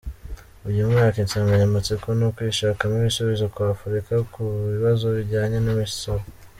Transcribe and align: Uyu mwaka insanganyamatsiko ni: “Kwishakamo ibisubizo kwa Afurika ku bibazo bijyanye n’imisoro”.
Uyu 0.69 0.89
mwaka 0.91 1.17
insanganyamatsiko 1.23 2.07
ni: 2.17 2.27
“Kwishakamo 2.35 2.95
ibisubizo 3.01 3.43
kwa 3.53 3.65
Afurika 3.75 4.13
ku 4.33 4.41
bibazo 4.73 5.05
bijyanye 5.17 5.57
n’imisoro”. 5.61 6.23